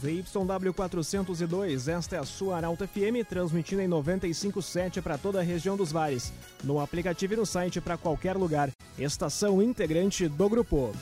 [0.00, 5.76] ZYW 402, esta é a sua Arauto FM, transmitindo em 95.7 para toda a região
[5.76, 6.32] dos vales.
[6.62, 8.70] No aplicativo e no site para qualquer lugar.
[8.96, 10.92] Estação integrante do grupo.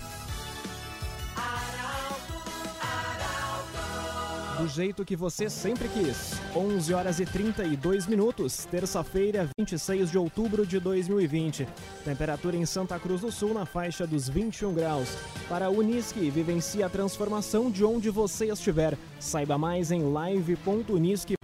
[4.57, 6.33] Do jeito que você sempre quis.
[6.55, 11.67] 11 horas e 32 minutos, terça-feira, 26 de outubro de 2020.
[12.05, 15.09] Temperatura em Santa Cruz do Sul na faixa dos 21 graus.
[15.49, 18.97] Para a Unisque, vivencie a transformação de onde você estiver.
[19.21, 21.37] Saiba mais em live.unisque.br.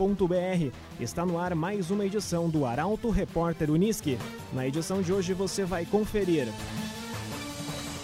[1.00, 4.18] Está no ar mais uma edição do Arauto Repórter Unisque.
[4.52, 6.48] Na edição de hoje você vai conferir.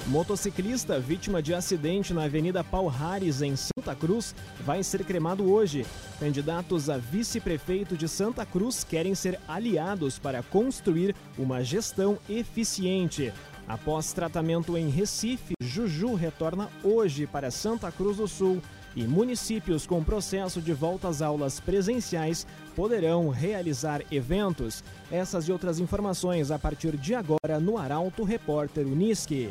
[0.08, 4.34] Motociclista vítima de acidente na Avenida Palhares, em Santa Cruz,
[4.64, 5.84] vai ser cremado hoje.
[6.18, 13.30] Candidatos a vice-prefeito de Santa Cruz querem ser aliados para construir uma gestão eficiente.
[13.68, 18.62] Após tratamento em Recife, Juju retorna hoje para Santa Cruz do Sul
[18.96, 24.82] e municípios com processo de volta às aulas presenciais poderão realizar eventos.
[25.12, 29.50] Essas e outras informações a partir de agora no Arauto Repórter Unisque.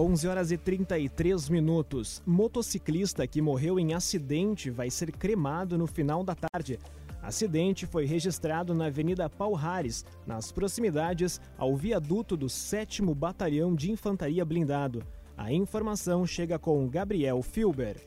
[0.00, 2.22] 11 horas e 33 minutos.
[2.24, 6.78] Motociclista que morreu em acidente vai ser cremado no final da tarde.
[7.22, 14.42] Acidente foi registrado na Avenida Palhares, nas proximidades ao viaduto do 7 Batalhão de Infantaria
[14.42, 15.04] Blindado.
[15.36, 17.98] A informação chega com Gabriel Filber.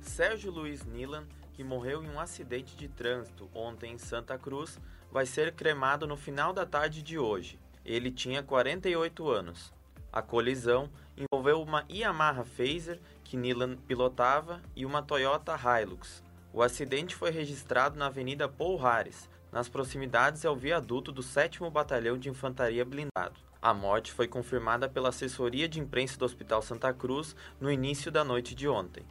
[0.00, 4.78] Sérgio Luiz Nilan, que morreu em um acidente de trânsito ontem em Santa Cruz,
[5.12, 7.58] vai ser cremado no final da tarde de hoje.
[7.84, 9.70] Ele tinha 48 anos.
[10.12, 16.22] A colisão envolveu uma Yamaha Phaser que Nilan pilotava e uma Toyota Hilux.
[16.52, 22.18] O acidente foi registrado na Avenida Paul Harris, nas proximidades ao viaduto do 7 Batalhão
[22.18, 23.40] de Infantaria Blindado.
[23.60, 28.24] A morte foi confirmada pela assessoria de imprensa do Hospital Santa Cruz no início da
[28.24, 29.04] noite de ontem.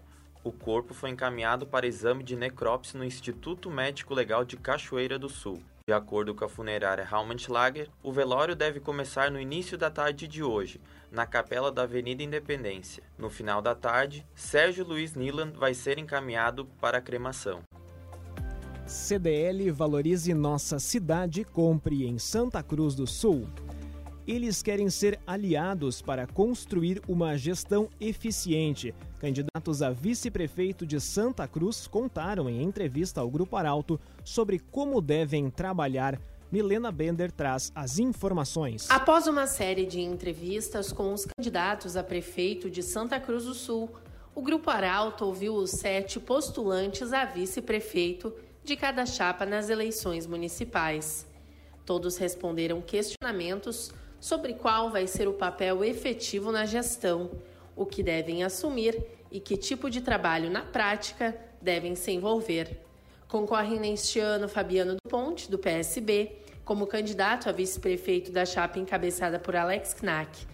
[0.44, 5.30] O corpo foi encaminhado para exame de necrópsia no Instituto Médico Legal de Cachoeira do
[5.30, 5.64] Sul.
[5.92, 7.06] De acordo com a funerária
[7.50, 10.80] Lager, o velório deve começar no início da tarde de hoje,
[11.12, 13.04] na capela da Avenida Independência.
[13.18, 17.60] No final da tarde, Sérgio Luiz Niland vai ser encaminhado para a cremação.
[18.88, 23.50] CDL valorize nossa cidade compre em Santa Cruz do Sul.
[24.32, 28.96] Eles querem ser aliados para construir uma gestão eficiente.
[29.20, 35.50] Candidatos a vice-prefeito de Santa Cruz contaram em entrevista ao Grupo Arauto sobre como devem
[35.50, 36.18] trabalhar.
[36.50, 38.90] Milena Bender traz as informações.
[38.90, 43.90] Após uma série de entrevistas com os candidatos a prefeito de Santa Cruz do Sul,
[44.34, 48.34] o Grupo Arauto ouviu os sete postulantes a vice-prefeito
[48.64, 51.28] de cada chapa nas eleições municipais.
[51.86, 53.92] Todos responderam questionamentos
[54.22, 57.32] sobre qual vai ser o papel efetivo na gestão,
[57.76, 62.80] o que devem assumir e que tipo de trabalho na prática devem se envolver.
[63.28, 66.34] Concorrem neste ano Fabiano do Ponte, do PSB,
[66.64, 70.46] como candidato a vice-prefeito da chapa encabeçada por Alex Knack.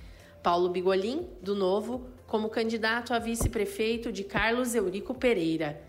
[0.41, 5.81] Paulo Bigolin, do Novo, como candidato a vice-prefeito de Carlos Eurico Pereira.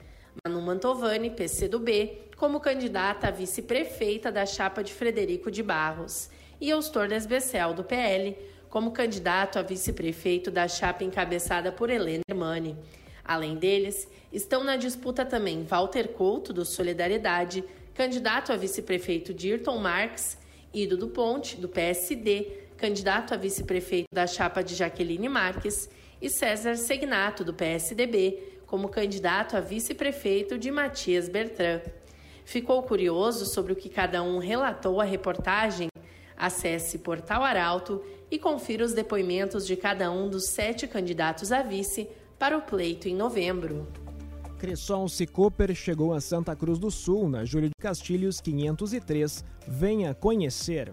[0.44, 6.28] Manu Mantovani, PCdoB, como candidata a vice-prefeita da chapa de Frederico de Barros
[6.60, 8.36] e Eustor Desbecel, do PL,
[8.68, 12.76] como candidato a vice-prefeito da chapa encabeçada por Helena Hermani.
[13.24, 17.64] Além deles, estão na disputa também Walter Couto, do Solidariedade,
[17.94, 20.38] candidato a vice-prefeito Dirton Marques,
[20.72, 25.88] Ido do Ponte, do PSD, candidato a vice-prefeito da chapa de Jaqueline Marques,
[26.20, 31.82] e César Segnato, do PSDB, como candidato a vice-prefeito de Matias Bertrand.
[32.44, 35.88] Ficou curioso sobre o que cada um relatou à reportagem?
[36.38, 42.08] Acesse Portal Arauto e confira os depoimentos de cada um dos sete candidatos a vice
[42.38, 43.88] para o pleito em novembro.
[44.58, 49.44] Cressol Cicoper chegou a Santa Cruz do Sul, na Júlio de Castilhos 503.
[49.66, 50.92] Venha conhecer.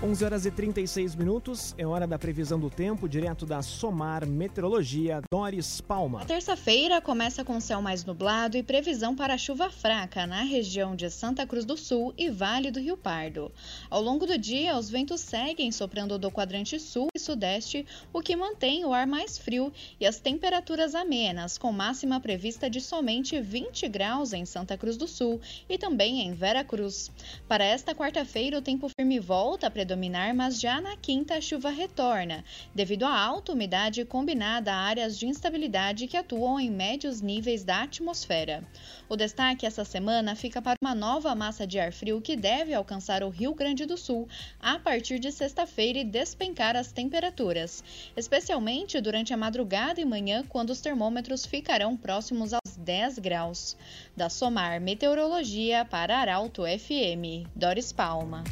[0.00, 5.20] 11 horas e 36 minutos, é hora da previsão do tempo, direto da Somar Meteorologia,
[5.28, 6.24] Doris Palma.
[6.24, 11.44] Terça-feira começa com céu mais nublado e previsão para chuva fraca na região de Santa
[11.44, 13.50] Cruz do Sul e Vale do Rio Pardo.
[13.90, 18.36] Ao longo do dia, os ventos seguem soprando do quadrante sul e sudeste, o que
[18.36, 23.88] mantém o ar mais frio e as temperaturas amenas, com máxima prevista de somente 20
[23.88, 27.10] graus em Santa Cruz do Sul e também em Vera Cruz.
[27.48, 31.70] Para esta quarta-feira, o tempo firme volta a predominar, mas já na quinta a chuva
[31.70, 32.44] retorna,
[32.74, 37.84] devido à alta umidade combinada a áreas de instabilidade que atuam em médios níveis da
[37.84, 38.62] atmosfera.
[39.08, 43.22] O destaque essa semana fica para uma nova massa de ar frio que deve alcançar
[43.22, 44.28] o Rio Grande do Sul
[44.60, 47.82] a partir de sexta-feira e despencar as temperaturas,
[48.14, 53.74] especialmente durante a madrugada e manhã, quando os termômetros ficarão próximos aos 10 graus.
[54.14, 58.44] Da Somar Meteorologia para Arauto FM, Doris Palma.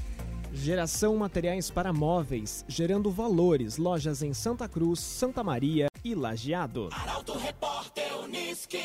[0.57, 3.77] Geração Materiais para Móveis, gerando valores.
[3.77, 6.89] Lojas em Santa Cruz, Santa Maria e Lajeado.
[6.93, 8.81] Arauto Repórter Uniski.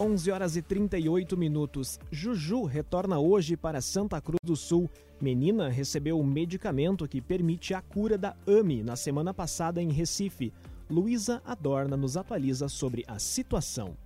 [0.00, 2.00] 11 horas e 38 minutos.
[2.10, 4.90] Juju retorna hoje para Santa Cruz do Sul.
[5.20, 10.52] Menina recebeu o medicamento que permite a cura da AMI na semana passada em Recife.
[10.90, 13.96] Luísa Adorna nos atualiza sobre a situação.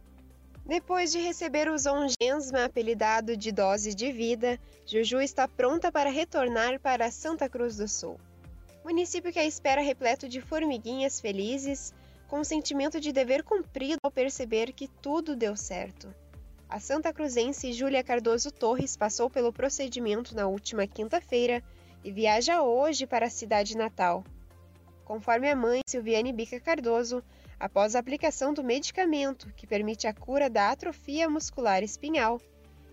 [0.67, 6.81] Depois de receber o Zongensma, apelidado de dose de vida, Juju está pronta para retornar
[6.81, 8.19] para Santa Cruz do Sul.
[8.85, 11.95] Município que a espera repleto de formiguinhas felizes,
[12.27, 16.13] com o sentimento de dever cumprido ao perceber que tudo deu certo.
[16.69, 21.63] A Santa Cruzense Júlia Cardoso Torres passou pelo procedimento na última quinta-feira
[22.03, 24.25] e viaja hoje para a cidade natal.
[25.05, 27.23] Conforme a mãe Silviane Bica Cardoso,
[27.59, 32.41] após a aplicação do medicamento que permite a cura da atrofia muscular espinhal,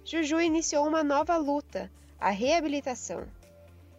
[0.05, 3.25] Juju iniciou uma nova luta, a reabilitação.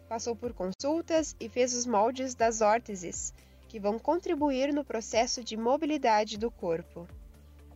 [0.09, 3.33] Passou por consultas e fez os moldes das órteses,
[3.67, 7.07] que vão contribuir no processo de mobilidade do corpo.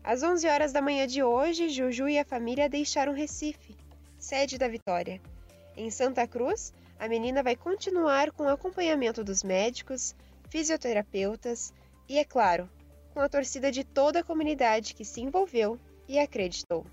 [0.04, 3.76] Às 11 horas da manhã de hoje, Juju e a família deixaram Recife,
[4.18, 5.22] sede da Vitória.
[5.76, 10.16] Em Santa Cruz, a menina vai continuar com o acompanhamento dos médicos,
[10.50, 11.74] fisioterapeutas
[12.08, 12.70] e, é claro,
[13.20, 15.78] com a torcida de toda a comunidade que se envolveu
[16.08, 16.86] e acreditou.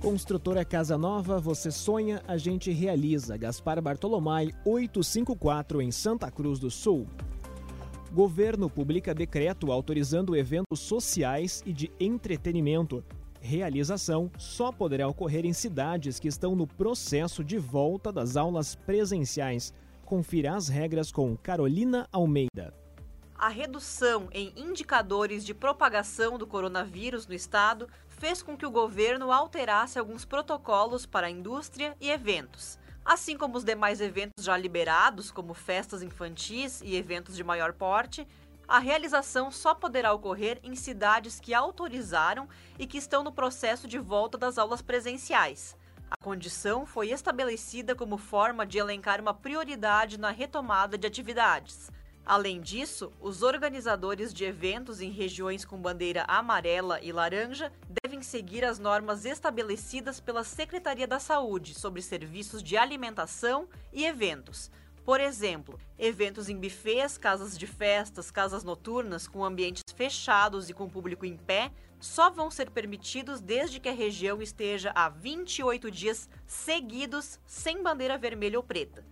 [0.00, 3.36] Construtora Casa Nova, você sonha, a gente realiza.
[3.36, 7.06] Gaspar Bartolomai, 854 em Santa Cruz do Sul.
[8.14, 13.04] Governo publica decreto autorizando eventos sociais e de entretenimento.
[13.38, 19.74] Realização só poderá ocorrer em cidades que estão no processo de volta das aulas presenciais.
[20.02, 22.85] Confira as regras com Carolina Almeida.
[23.38, 29.30] A redução em indicadores de propagação do coronavírus no estado fez com que o governo
[29.30, 32.78] alterasse alguns protocolos para a indústria e eventos.
[33.04, 38.26] Assim como os demais eventos já liberados, como festas infantis e eventos de maior porte,
[38.66, 42.48] a realização só poderá ocorrer em cidades que autorizaram
[42.78, 45.76] e que estão no processo de volta das aulas presenciais.
[46.10, 51.90] A condição foi estabelecida como forma de elencar uma prioridade na retomada de atividades.
[52.26, 58.64] Além disso, os organizadores de eventos em regiões com bandeira amarela e laranja devem seguir
[58.64, 64.72] as normas estabelecidas pela Secretaria da Saúde sobre serviços de alimentação e eventos.
[65.04, 70.88] Por exemplo, eventos em bufês, casas de festas, casas noturnas com ambientes fechados e com
[70.88, 71.70] público em pé
[72.00, 78.18] só vão ser permitidos desde que a região esteja há 28 dias seguidos sem bandeira
[78.18, 79.04] vermelha ou preta.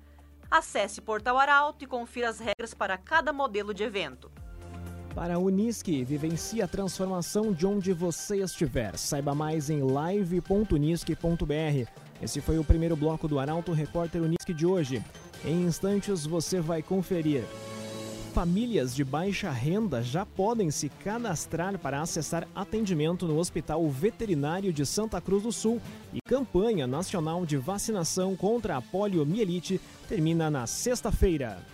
[0.51, 4.31] Acesse Portal Arauto e confira as regras para cada modelo de evento.
[5.15, 8.97] Para a Unisque, vivencie a transformação de onde você estiver.
[8.97, 11.89] Saiba mais em live.unisque.br.
[12.21, 15.05] Esse foi o primeiro bloco do Arauto Repórter Unisque de hoje.
[15.45, 17.45] Em instantes você vai conferir.
[18.35, 24.85] Famílias de baixa renda já podem se cadastrar para acessar atendimento no Hospital Veterinário de
[24.85, 25.81] Santa Cruz do Sul
[26.13, 31.65] e campanha nacional de vacinação contra a poliomielite termina na sexta-feira.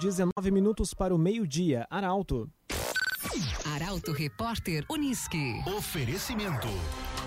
[0.00, 1.88] Dezenove minutos para o meio-dia.
[1.90, 2.48] Arauto.
[3.74, 5.60] Arauto Repórter Uniski.
[5.76, 6.68] Oferecimento.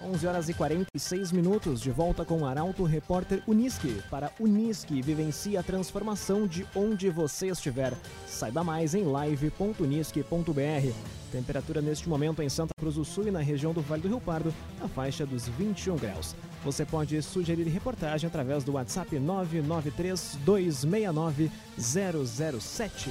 [0.00, 4.00] 11 horas e 46 minutos, de volta com o Arauto Repórter Unisque.
[4.08, 7.92] Para Unisque, vivencie a transformação de onde você estiver.
[8.26, 10.92] Saiba mais em live.unisque.br.
[11.32, 14.20] Temperatura neste momento em Santa Cruz do Sul e na região do Vale do Rio
[14.20, 16.34] Pardo, na faixa dos 21 graus.
[16.64, 23.10] Você pode sugerir reportagem através do WhatsApp 993 269 007.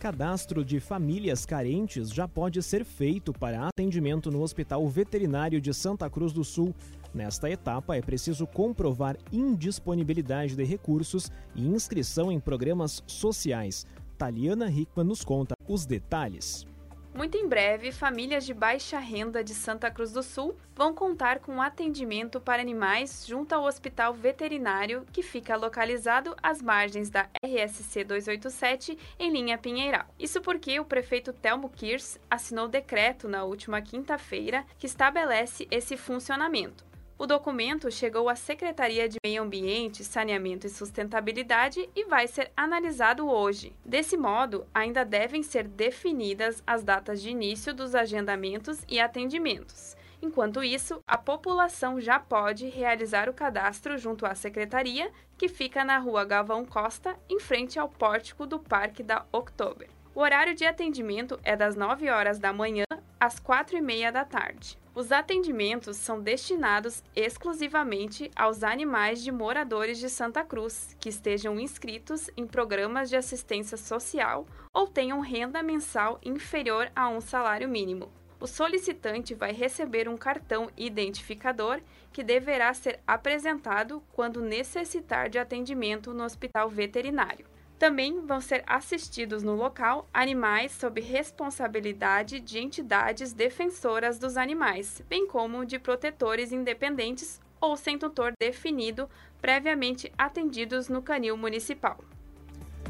[0.00, 6.08] Cadastro de famílias carentes já pode ser feito para atendimento no Hospital Veterinário de Santa
[6.08, 6.74] Cruz do Sul.
[7.12, 13.84] Nesta etapa, é preciso comprovar indisponibilidade de recursos e inscrição em programas sociais.
[14.16, 16.66] Taliana Hickman nos conta os detalhes.
[17.12, 21.60] Muito em breve, famílias de baixa renda de Santa Cruz do Sul vão contar com
[21.60, 28.96] atendimento para animais junto ao Hospital Veterinário, que fica localizado às margens da RSC 287,
[29.18, 30.06] em linha Pinheiral.
[30.18, 36.89] Isso porque o prefeito Telmo Kirs assinou decreto na última quinta-feira que estabelece esse funcionamento.
[37.20, 43.28] O documento chegou à Secretaria de Meio Ambiente, Saneamento e Sustentabilidade e vai ser analisado
[43.28, 43.76] hoje.
[43.84, 49.94] Desse modo, ainda devem ser definidas as datas de início dos agendamentos e atendimentos.
[50.22, 55.98] Enquanto isso, a população já pode realizar o cadastro junto à secretaria, que fica na
[55.98, 59.90] rua Galvão Costa, em frente ao pórtico do Parque da Oktober.
[60.14, 62.84] O horário de atendimento é das 9 horas da manhã
[63.20, 64.78] às 4 e meia da tarde.
[65.00, 72.28] Os atendimentos são destinados exclusivamente aos animais de moradores de Santa Cruz que estejam inscritos
[72.36, 78.12] em programas de assistência social ou tenham renda mensal inferior a um salário mínimo.
[78.38, 81.80] O solicitante vai receber um cartão identificador
[82.12, 87.46] que deverá ser apresentado quando necessitar de atendimento no hospital veterinário.
[87.80, 95.26] Também vão ser assistidos no local animais sob responsabilidade de entidades defensoras dos animais, bem
[95.26, 99.08] como de protetores independentes ou sem tutor definido,
[99.40, 101.98] previamente atendidos no canil municipal.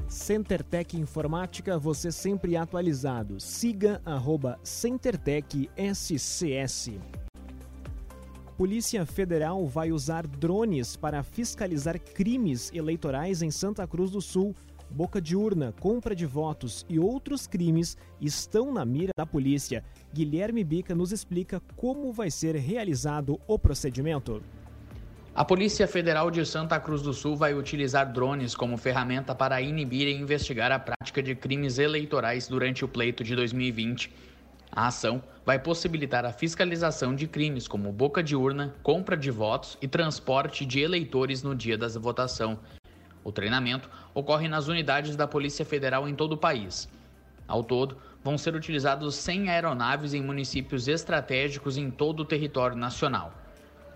[0.09, 3.39] CenterTech Informática, você sempre atualizado.
[3.39, 6.99] Siga arroba CenterTech SCS.
[8.59, 14.53] Polícia Federal vai usar drones para fiscalizar crimes eleitorais em Santa Cruz do Sul
[14.91, 19.85] boca de urna, compra de votos e outros crimes estão na mira da polícia.
[20.13, 24.43] Guilherme Bica nos explica como vai ser realizado o procedimento.
[25.33, 30.09] A Polícia Federal de Santa Cruz do Sul vai utilizar drones como ferramenta para inibir
[30.09, 34.13] e investigar a prática de crimes eleitorais durante o pleito de 2020.
[34.73, 39.79] A ação vai possibilitar a fiscalização de crimes como boca de urna, compra de votos
[39.81, 42.59] e transporte de eleitores no dia da votação,
[43.23, 46.88] o treinamento ocorre nas unidades da Polícia Federal em todo o país.
[47.47, 53.35] Ao todo, vão ser utilizados 100 aeronaves em municípios estratégicos em todo o território nacional.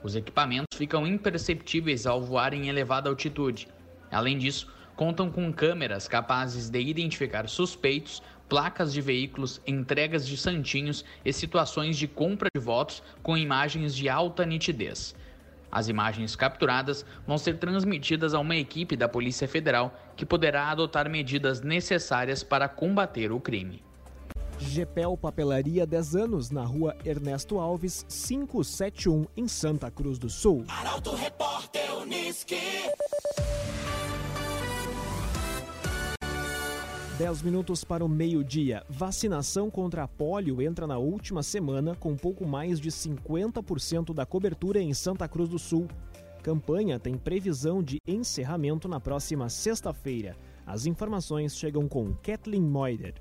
[0.03, 3.69] Os equipamentos ficam imperceptíveis ao voar em elevada altitude.
[4.11, 11.05] Além disso, contam com câmeras capazes de identificar suspeitos, placas de veículos, entregas de santinhos
[11.25, 15.15] e situações de compra de votos com imagens de alta nitidez.
[15.75, 21.11] As imagens capturadas vão ser transmitidas a uma equipe da Polícia Federal que poderá adotar
[21.11, 23.83] medidas necessárias para combater o crime.
[24.57, 30.65] Gepel Papelaria 10 anos, na rua Ernesto Alves, 571, em Santa Cruz do Sul.
[30.69, 32.55] Arauto Repórter Uniski.
[37.19, 38.83] 10 minutos para o meio-dia.
[38.89, 44.81] Vacinação contra a polio entra na última semana com pouco mais de 50% da cobertura
[44.81, 45.87] em Santa Cruz do Sul.
[46.43, 50.37] Campanha tem previsão de encerramento na próxima sexta-feira.
[50.67, 53.15] As informações chegam com Kathleen Moider.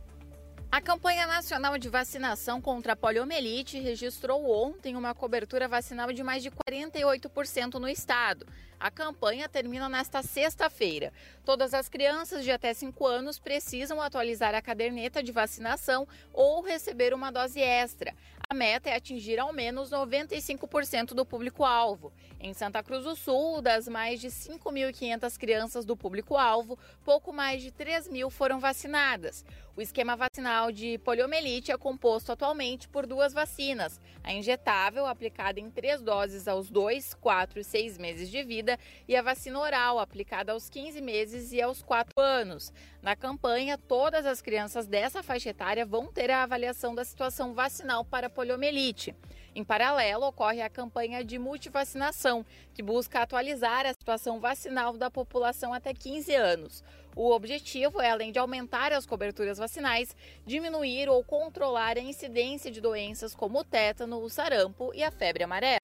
[0.71, 6.41] A campanha nacional de vacinação contra a poliomielite registrou ontem uma cobertura vacinal de mais
[6.41, 8.43] de 48% no estado.
[8.83, 11.13] A campanha termina nesta sexta-feira.
[11.45, 17.13] Todas as crianças de até 5 anos precisam atualizar a caderneta de vacinação ou receber
[17.13, 18.13] uma dose extra.
[18.49, 22.11] A meta é atingir ao menos 95% do público-alvo.
[22.41, 27.71] Em Santa Cruz do Sul, das mais de 5.500 crianças do público-alvo, pouco mais de
[27.71, 29.45] 3 mil foram vacinadas.
[29.75, 35.71] O esquema vacinal de poliomielite é composto atualmente por duas vacinas: a injetável, aplicada em
[35.71, 38.72] três doses aos 2, 4 e 6 meses de vida,
[39.07, 42.71] e a vacina oral, aplicada aos 15 meses e aos 4 anos.
[43.01, 48.05] Na campanha, todas as crianças dessa faixa etária vão ter a avaliação da situação vacinal
[48.05, 49.15] para poliomielite.
[49.55, 55.73] Em paralelo, ocorre a campanha de multivacinação, que busca atualizar a situação vacinal da população
[55.73, 56.83] até 15 anos.
[57.15, 60.15] O objetivo é, além de aumentar as coberturas vacinais,
[60.45, 65.43] diminuir ou controlar a incidência de doenças como o tétano, o sarampo e a febre
[65.43, 65.82] amarela.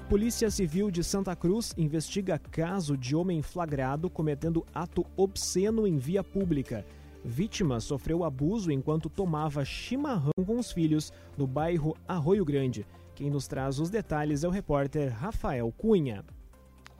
[0.09, 6.25] Polícia Civil de Santa Cruz investiga caso de homem flagrado cometendo ato obsceno em via
[6.25, 6.87] pública.
[7.25, 12.85] Vítima sofreu abuso enquanto tomava chimarrão com os filhos no bairro Arroio Grande.
[13.15, 16.25] Quem nos traz os detalhes é o repórter Rafael Cunha.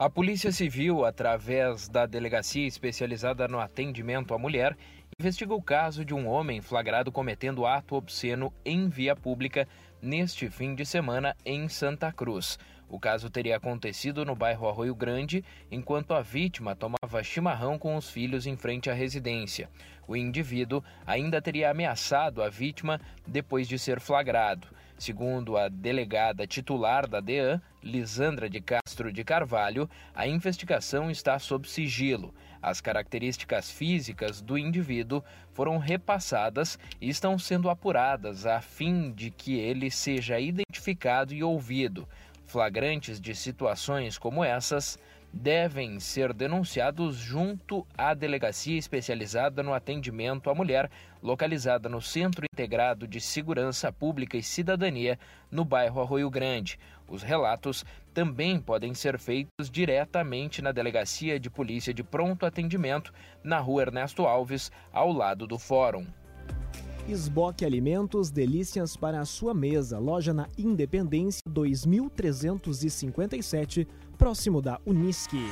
[0.01, 4.75] A Polícia Civil, através da Delegacia Especializada no Atendimento à Mulher,
[5.19, 9.67] investiga o caso de um homem flagrado cometendo ato obsceno em via pública
[10.01, 12.57] neste fim de semana em Santa Cruz.
[12.89, 18.09] O caso teria acontecido no bairro Arroio Grande, enquanto a vítima tomava chimarrão com os
[18.09, 19.69] filhos em frente à residência.
[20.07, 24.67] O indivíduo ainda teria ameaçado a vítima depois de ser flagrado.
[25.01, 31.67] Segundo a delegada titular da DEAN, Lisandra de Castro de Carvalho, a investigação está sob
[31.67, 32.31] sigilo.
[32.61, 39.57] As características físicas do indivíduo foram repassadas e estão sendo apuradas a fim de que
[39.57, 42.07] ele seja identificado e ouvido.
[42.45, 44.99] Flagrantes de situações como essas
[45.33, 50.89] devem ser denunciados junto à delegacia especializada no atendimento à mulher,
[51.21, 55.17] localizada no Centro Integrado de Segurança Pública e Cidadania,
[55.49, 56.77] no bairro Arroio Grande.
[57.07, 63.59] Os relatos também podem ser feitos diretamente na Delegacia de Polícia de Pronto Atendimento, na
[63.59, 66.05] rua Ernesto Alves, ao lado do Fórum.
[67.07, 69.97] Esboque Alimentos, delícias para a sua mesa.
[69.97, 73.87] Loja na Independência 2357,
[74.21, 75.43] próximo da Unisque.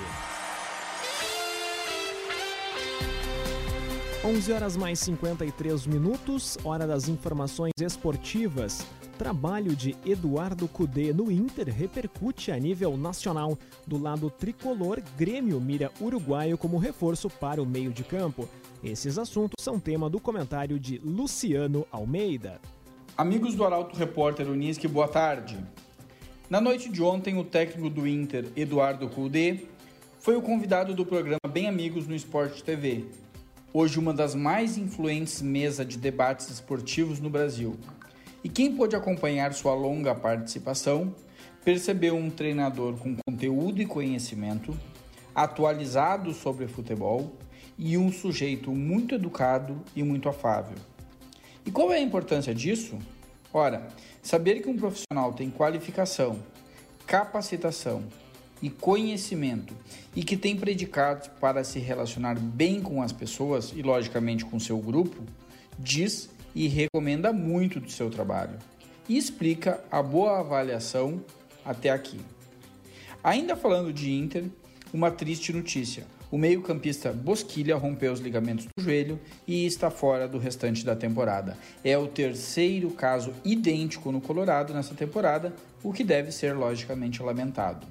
[4.24, 8.86] 11 horas mais 53 minutos, hora das informações esportivas.
[9.18, 13.58] Trabalho de Eduardo Cudê no Inter repercute a nível nacional.
[13.88, 18.48] Do lado tricolor, Grêmio mira uruguaio como reforço para o meio de campo.
[18.84, 22.62] Esses assuntos são tema do comentário de Luciano Almeida.
[23.18, 25.58] Amigos do Arauto Repórter Unisque, boa tarde.
[26.50, 29.68] Na noite de ontem, o técnico do Inter, Eduardo Cudê,
[30.20, 33.06] foi o convidado do programa Bem Amigos no Esporte TV,
[33.72, 37.78] hoje uma das mais influentes mesas de debates esportivos no Brasil.
[38.44, 41.14] E quem pôde acompanhar sua longa participação
[41.64, 44.76] percebeu um treinador com conteúdo e conhecimento,
[45.36, 47.32] atualizado sobre futebol
[47.78, 50.80] e um sujeito muito educado e muito afável.
[51.64, 52.98] E qual é a importância disso?
[53.54, 53.88] Ora,
[54.22, 56.40] saber que um profissional tem qualificação,
[57.08, 58.04] capacitação
[58.62, 59.74] e conhecimento
[60.16, 64.78] e que tem predicados para se relacionar bem com as pessoas e, logicamente, com seu
[64.78, 65.24] grupo,
[65.78, 68.58] diz e recomenda muito do seu trabalho
[69.08, 71.24] e explica a boa avaliação
[71.66, 72.20] até aqui.
[73.24, 74.46] Ainda falando de Inter,
[74.94, 76.06] uma triste notícia.
[76.32, 81.58] O meio-campista Bosquilha rompeu os ligamentos do joelho e está fora do restante da temporada.
[81.84, 87.88] É o terceiro caso idêntico no Colorado nessa temporada, o que deve ser logicamente lamentado.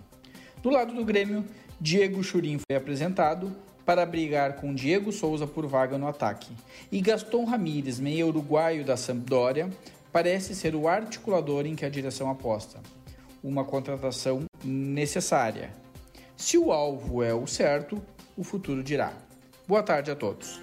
[0.63, 1.45] Do lado do Grêmio,
[1.81, 3.53] Diego Churin foi apresentado
[3.85, 6.53] para brigar com Diego Souza por vaga no ataque.
[6.93, 9.69] E Gaston Ramírez, meio uruguaio da Sampdoria,
[10.13, 12.79] parece ser o articulador em que a direção aposta.
[13.43, 15.71] Uma contratação necessária.
[16.37, 18.01] Se o alvo é o certo,
[18.39, 19.13] o futuro dirá.
[19.67, 20.61] Boa tarde a todos.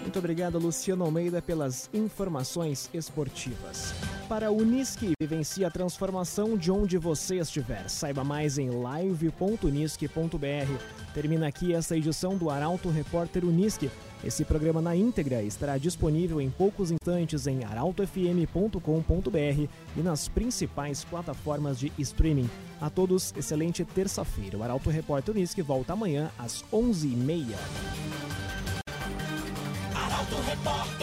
[0.00, 3.94] Muito obrigado, Luciano Almeida, pelas informações esportivas.
[4.28, 7.88] Para a Unisque, vivencie a transformação de onde você estiver.
[7.88, 11.14] Saiba mais em live.unisque.br.
[11.14, 13.88] Termina aqui essa edição do Arauto Repórter Unisque.
[14.24, 21.78] Esse programa na íntegra estará disponível em poucos instantes em arautofm.com.br e nas principais plataformas
[21.78, 22.48] de streaming.
[22.80, 24.58] A todos, excelente terça-feira.
[24.58, 27.54] O Arauto Repórter Unisque volta amanhã às 11h30.
[29.94, 31.01] Arauto Repórter.